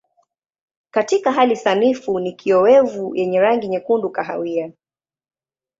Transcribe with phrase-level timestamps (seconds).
[0.91, 4.71] Katika hali sanifu ni kiowevu yenye rangi nyekundu kahawia.